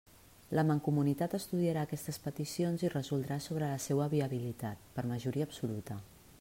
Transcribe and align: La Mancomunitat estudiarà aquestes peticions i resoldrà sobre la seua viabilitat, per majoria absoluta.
La 0.59 0.61
Mancomunitat 0.69 1.35
estudiarà 1.39 1.83
aquestes 1.87 2.17
peticions 2.23 2.87
i 2.87 2.91
resoldrà 2.95 3.39
sobre 3.49 3.71
la 3.75 3.79
seua 3.89 4.11
viabilitat, 4.17 4.91
per 4.97 5.09
majoria 5.15 5.51
absoluta. 5.51 6.05